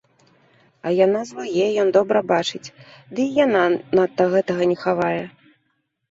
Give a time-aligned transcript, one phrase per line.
[0.85, 2.71] А яна злуе, ён добра бачыць,
[3.19, 3.61] ды і яна
[3.97, 5.21] надта гэтага не хавае.